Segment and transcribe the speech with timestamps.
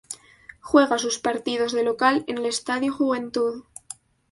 [0.61, 3.65] Juega sus partidos de local en el Estadio Juventud.